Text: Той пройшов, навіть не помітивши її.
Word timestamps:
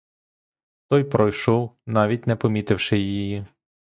Той 0.87 1.03
пройшов, 1.03 1.75
навіть 1.85 2.27
не 2.27 2.35
помітивши 2.35 2.97
її. 2.99 3.45